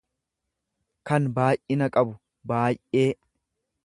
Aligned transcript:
kan 1.09 1.27
baay'ina 1.35 1.91
qabu, 1.97 2.17
baay'ee. 2.53 3.05